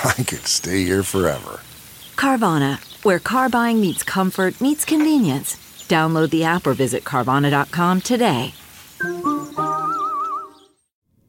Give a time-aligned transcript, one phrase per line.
[0.04, 1.60] I could stay here forever.
[2.14, 5.56] Carvana, where car buying meets comfort, meets convenience.
[5.88, 8.54] Download the app or visit Carvana.com today.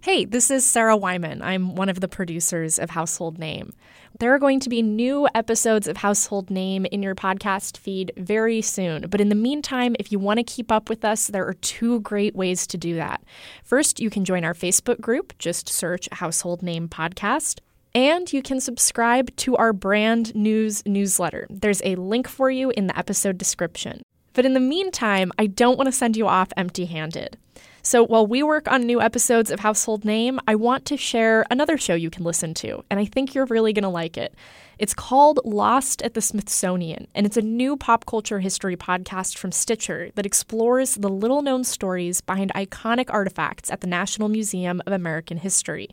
[0.02, 1.42] Hey, this is Sarah Wyman.
[1.42, 3.74] I'm one of the producers of Household Name.
[4.20, 8.62] There are going to be new episodes of Household Name in your podcast feed very
[8.62, 9.08] soon.
[9.10, 12.02] But in the meantime, if you want to keep up with us, there are two
[12.02, 13.24] great ways to do that.
[13.64, 17.60] First, you can join our Facebook group, just search Household Name Podcast.
[17.96, 21.48] And you can subscribe to our brand news newsletter.
[21.50, 24.04] There's a link for you in the episode description.
[24.34, 27.38] But in the meantime, I don't want to send you off empty handed.
[27.82, 31.78] So while we work on new episodes of Household Name, I want to share another
[31.78, 34.36] show you can listen to, and I think you're really going to like it.
[34.78, 39.52] It's called Lost at the Smithsonian, and it's a new pop culture history podcast from
[39.52, 44.94] Stitcher that explores the little known stories behind iconic artifacts at the National Museum of
[44.94, 45.90] American History.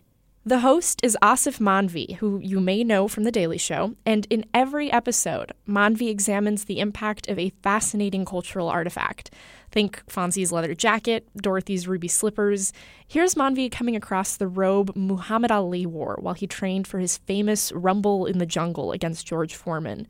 [0.47, 4.45] The host is Aasif Mandvi, who you may know from The Daily Show, and in
[4.55, 9.33] every episode, Mandvi examines the impact of a fascinating cultural artifact.
[9.73, 12.73] Think Fonzie's leather jacket, Dorothy's ruby slippers.
[13.09, 17.73] Here's Mandvi coming across the robe Muhammad Ali wore while he trained for his famous
[17.73, 20.07] rumble in the jungle against George Foreman.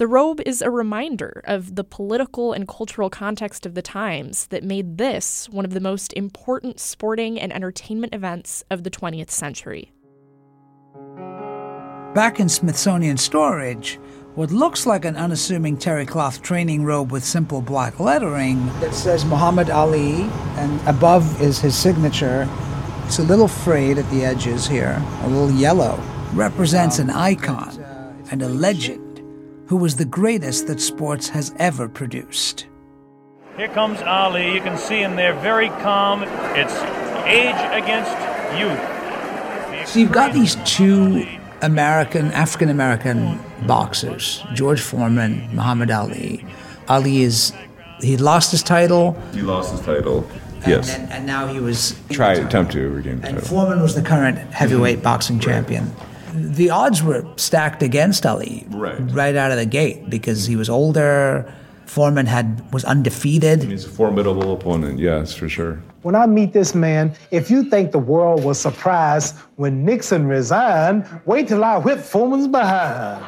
[0.00, 4.64] The robe is a reminder of the political and cultural context of the times that
[4.64, 9.92] made this one of the most important sporting and entertainment events of the 20th century.
[12.14, 13.96] Back in Smithsonian storage,
[14.36, 19.26] what looks like an unassuming terry cloth training robe with simple black lettering that says
[19.26, 20.22] Muhammad Ali,
[20.56, 22.48] and above is his signature.
[23.04, 26.02] It's a little frayed at the edges here, a little yellow.
[26.32, 27.78] Represents an icon
[28.30, 29.09] and a legend
[29.70, 32.66] who was the greatest that sports has ever produced.
[33.56, 34.52] Here comes Ali.
[34.52, 36.24] You can see him there, very calm.
[36.56, 36.74] It's
[37.24, 38.10] age against
[38.58, 39.88] youth.
[39.88, 41.24] So you've got these two
[41.62, 43.38] American, African American
[43.68, 46.44] boxers, George Foreman, Muhammad Ali.
[46.88, 47.52] Ali is,
[48.00, 49.12] he lost his title.
[49.32, 50.28] He lost his title.
[50.66, 50.92] Yes.
[50.92, 51.94] And, and now he was.
[52.10, 53.48] Try attempt to regain the And title.
[53.48, 55.92] Foreman was the current heavyweight boxing champion.
[56.34, 58.98] The odds were stacked against Ali Right.
[59.12, 61.52] right out of the gate because he was older.
[61.86, 63.64] Foreman had was undefeated.
[63.64, 65.80] He's a formidable opponent, yes, for sure.
[66.02, 71.04] When I meet this man, if you think the world was surprised when Nixon resigned,
[71.26, 73.24] wait till I whip Foreman's behind.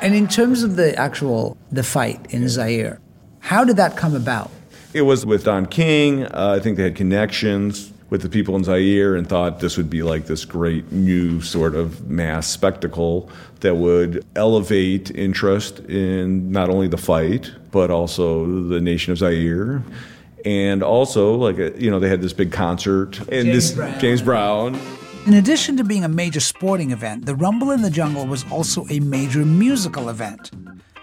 [0.00, 3.00] And in terms of the actual the fight in Zaire,
[3.40, 4.50] how did that come about?
[4.94, 6.24] It was with Don King.
[6.24, 9.90] Uh, I think they had connections with the people in Zaire and thought this would
[9.90, 13.28] be like this great new sort of mass spectacle
[13.60, 19.82] that would elevate interest in not only the fight, but also the nation of Zaire.
[20.44, 24.00] And also, like, uh, you know, they had this big concert and James this Brown.
[24.00, 24.80] James Brown.
[25.26, 28.86] In addition to being a major sporting event, the Rumble in the Jungle was also
[28.88, 30.50] a major musical event.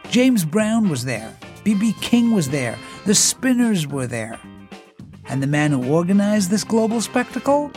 [0.10, 1.94] James Brown was there, B.B.
[2.02, 4.40] King was there, the Spinners were there.
[5.28, 7.72] And the man who organized this global spectacle?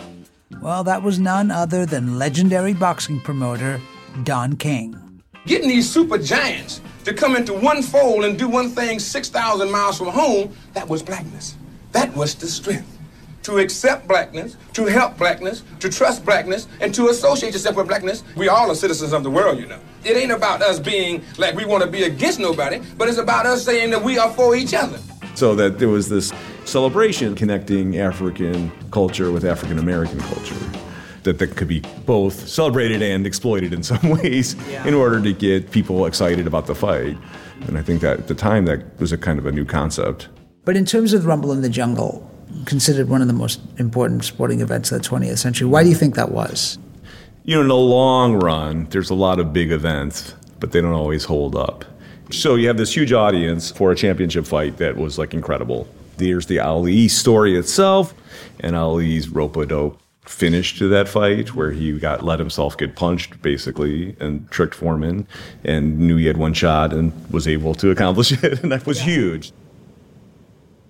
[0.60, 3.80] Well, that was none other than legendary boxing promoter
[4.24, 5.22] Don King.
[5.46, 9.96] Getting these super giants to come into one fold and do one thing 6,000 miles
[9.96, 11.56] from home, that was blackness.
[11.92, 12.98] That was the strength.
[13.44, 18.24] To accept blackness, to help blackness, to trust blackness, and to associate yourself with blackness.
[18.36, 19.80] We all are citizens of the world, you know.
[20.04, 23.46] It ain't about us being like we want to be against nobody, but it's about
[23.46, 24.98] us saying that we are for each other.
[25.38, 26.32] So that there was this
[26.64, 30.56] celebration connecting African culture with African American culture.
[31.22, 35.70] That that could be both celebrated and exploited in some ways in order to get
[35.70, 37.16] people excited about the fight.
[37.68, 40.28] And I think that at the time that was a kind of a new concept.
[40.64, 42.28] But in terms of Rumble in the Jungle,
[42.64, 45.94] considered one of the most important sporting events of the 20th century, why do you
[45.94, 46.78] think that was?
[47.44, 50.94] You know, in the long run, there's a lot of big events, but they don't
[50.94, 51.84] always hold up.
[52.30, 55.88] So you have this huge audience for a championship fight that was like incredible.
[56.18, 58.12] There's the Ali story itself,
[58.60, 62.94] and Ali's rope a dope finish to that fight where he got let himself get
[62.94, 65.26] punched basically and tricked Foreman
[65.64, 69.00] and knew he had one shot and was able to accomplish it and that was
[69.00, 69.52] huge.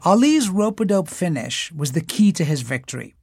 [0.04, 3.14] Ali's rope a dope finish was the key to his victory.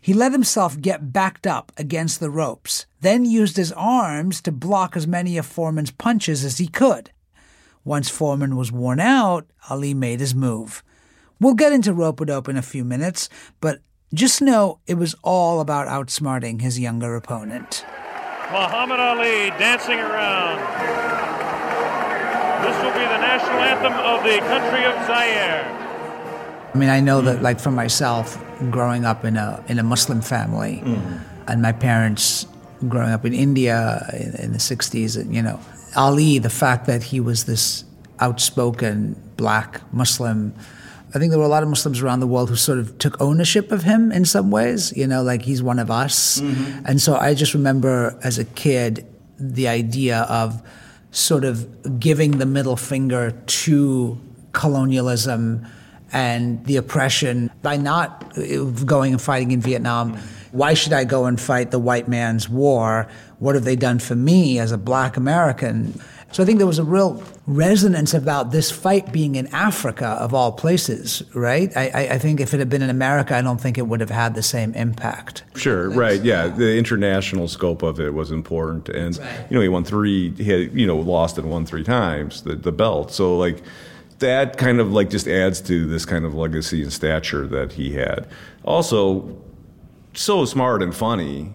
[0.00, 4.96] He let himself get backed up against the ropes, then used his arms to block
[4.96, 7.10] as many of Foreman's punches as he could.
[7.88, 10.84] Once Foreman was worn out, Ali made his move.
[11.40, 13.30] We'll get into rope a dope in a few minutes,
[13.62, 13.80] but
[14.12, 17.86] just know it was all about outsmarting his younger opponent.
[18.52, 20.58] Muhammad Ali dancing around.
[22.62, 25.64] This will be the national anthem of the country of Zaire.
[26.74, 28.36] I mean, I know that, like for myself,
[28.70, 31.20] growing up in a in a Muslim family, mm.
[31.46, 32.46] and my parents
[32.86, 35.58] growing up in India in, in the '60s, and you know,
[35.96, 37.84] Ali, the fact that he was this
[38.20, 40.54] outspoken black Muslim.
[41.14, 43.18] I think there were a lot of Muslims around the world who sort of took
[43.20, 46.40] ownership of him in some ways, you know, like he's one of us.
[46.40, 46.86] Mm-hmm.
[46.86, 49.06] And so I just remember as a kid
[49.38, 50.62] the idea of
[51.10, 54.18] sort of giving the middle finger to
[54.52, 55.66] colonialism
[56.12, 58.34] and the oppression by not
[58.84, 60.18] going and fighting in Vietnam.
[60.52, 63.08] Why should I go and fight the white man's war?
[63.38, 66.00] What have they done for me as a black American?
[66.30, 70.34] So I think there was a real resonance about this fight being in Africa, of
[70.34, 71.74] all places, right?
[71.74, 74.10] I, I, think if it had been in America, I don't think it would have
[74.10, 75.42] had the same impact.
[75.54, 76.48] Sure, right, yeah.
[76.48, 78.90] The international scope of it was important.
[78.90, 79.46] And, right.
[79.48, 82.56] you know, he won three, he had, you know, lost and won three times the,
[82.56, 83.10] the belt.
[83.10, 83.62] So, like,
[84.18, 87.94] that kind of like just adds to this kind of legacy and stature that he
[87.94, 88.26] had.
[88.64, 89.34] Also,
[90.14, 91.52] so smart and funny.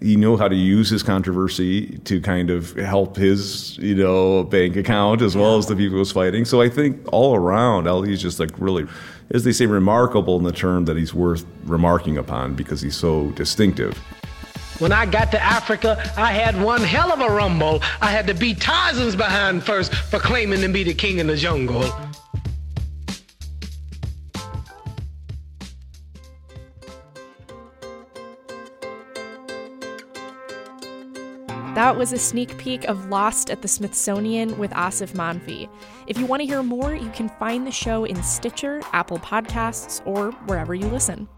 [0.00, 4.76] He knew how to use his controversy to kind of help his, you know, bank
[4.76, 6.44] account as well as the people he was fighting.
[6.44, 8.86] So I think all around, Ali is just like really,
[9.30, 13.30] as they say, remarkable in the term that he's worth remarking upon because he's so
[13.30, 13.96] distinctive.
[14.78, 17.82] When I got to Africa, I had one hell of a rumble.
[18.02, 21.36] I had to beat Tarzan's behind first for claiming to be the king in the
[21.36, 21.90] jungle.
[31.76, 35.68] That was a sneak peek of Lost at the Smithsonian with Aasif Mandvi.
[36.06, 40.00] If you want to hear more, you can find the show in Stitcher, Apple Podcasts,
[40.06, 41.28] or wherever you listen.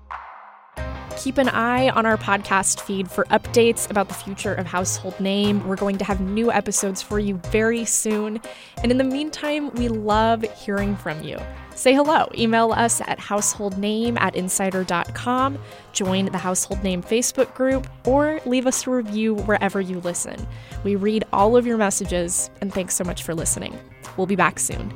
[1.16, 5.66] Keep an eye on our podcast feed for updates about the future of Household Name.
[5.66, 8.40] We're going to have new episodes for you very soon.
[8.80, 11.40] And in the meantime, we love hearing from you.
[11.78, 12.28] Say hello.
[12.36, 15.58] Email us at householdname at insider.com,
[15.92, 20.44] join the Household Name Facebook group, or leave us a review wherever you listen.
[20.82, 23.78] We read all of your messages, and thanks so much for listening.
[24.16, 24.92] We'll be back soon.